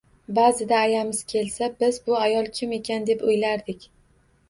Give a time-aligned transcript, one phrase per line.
[0.37, 3.91] Ba’zida ayamiz kelsa, biz bu ayol kim ekan, deb o‘ylardik